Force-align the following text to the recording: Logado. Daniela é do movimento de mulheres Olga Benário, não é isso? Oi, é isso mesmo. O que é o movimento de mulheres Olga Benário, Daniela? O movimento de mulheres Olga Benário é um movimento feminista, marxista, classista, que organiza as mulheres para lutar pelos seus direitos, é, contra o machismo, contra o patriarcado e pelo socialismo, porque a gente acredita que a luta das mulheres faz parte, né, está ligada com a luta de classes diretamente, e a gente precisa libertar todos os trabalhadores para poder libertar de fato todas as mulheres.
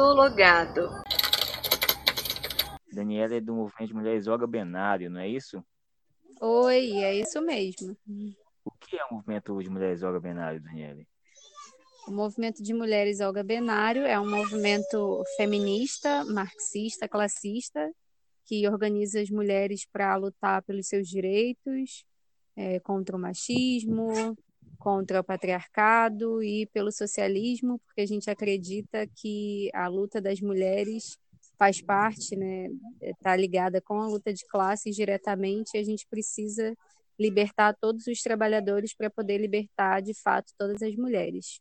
Logado. 0.00 0.88
Daniela 2.92 3.34
é 3.34 3.40
do 3.40 3.54
movimento 3.54 3.88
de 3.88 3.94
mulheres 3.94 4.26
Olga 4.26 4.46
Benário, 4.46 5.10
não 5.10 5.20
é 5.20 5.28
isso? 5.28 5.62
Oi, 6.40 6.92
é 7.02 7.14
isso 7.14 7.40
mesmo. 7.40 7.96
O 8.64 8.70
que 8.70 8.96
é 8.96 9.04
o 9.04 9.14
movimento 9.14 9.62
de 9.62 9.70
mulheres 9.70 10.02
Olga 10.02 10.20
Benário, 10.20 10.62
Daniela? 10.62 11.02
O 12.06 12.10
movimento 12.10 12.62
de 12.62 12.74
mulheres 12.74 13.20
Olga 13.20 13.42
Benário 13.42 14.02
é 14.02 14.18
um 14.18 14.28
movimento 14.28 15.22
feminista, 15.36 16.24
marxista, 16.24 17.08
classista, 17.08 17.92
que 18.44 18.66
organiza 18.68 19.20
as 19.20 19.30
mulheres 19.30 19.86
para 19.90 20.16
lutar 20.16 20.62
pelos 20.62 20.88
seus 20.88 21.08
direitos, 21.08 22.04
é, 22.56 22.80
contra 22.80 23.16
o 23.16 23.20
machismo, 23.20 24.36
contra 24.82 25.20
o 25.20 25.24
patriarcado 25.24 26.42
e 26.42 26.66
pelo 26.66 26.90
socialismo, 26.90 27.78
porque 27.86 28.00
a 28.00 28.06
gente 28.06 28.28
acredita 28.28 29.06
que 29.14 29.70
a 29.72 29.86
luta 29.86 30.20
das 30.20 30.40
mulheres 30.40 31.16
faz 31.56 31.80
parte, 31.80 32.34
né, 32.34 32.68
está 33.00 33.36
ligada 33.36 33.80
com 33.80 34.00
a 34.00 34.08
luta 34.08 34.34
de 34.34 34.44
classes 34.48 34.96
diretamente, 34.96 35.70
e 35.74 35.78
a 35.78 35.84
gente 35.84 36.04
precisa 36.10 36.76
libertar 37.16 37.76
todos 37.80 38.08
os 38.08 38.20
trabalhadores 38.22 38.92
para 38.92 39.08
poder 39.08 39.38
libertar 39.38 40.02
de 40.02 40.14
fato 40.20 40.52
todas 40.58 40.82
as 40.82 40.96
mulheres. 40.96 41.60